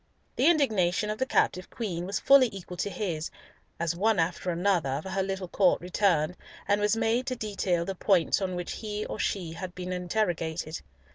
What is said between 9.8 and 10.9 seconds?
interrogated.